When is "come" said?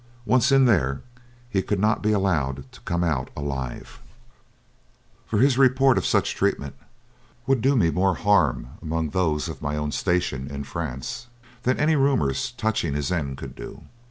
2.81-3.03